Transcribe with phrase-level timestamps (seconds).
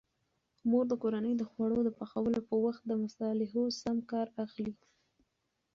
[0.69, 4.73] مور د کورنۍ د خوړو د پخولو په وخت د مصالحو سم کار اخلي.